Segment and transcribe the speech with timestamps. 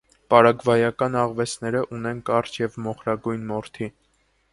[0.33, 3.91] Պարագվայական աղվեսները ունեն կարճ և մոխրագույն մորթի։